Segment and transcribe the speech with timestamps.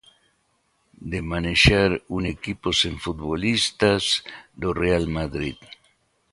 [1.11, 4.03] De manexar un equipo sen futbolistas
[4.61, 5.57] do Real Madrid.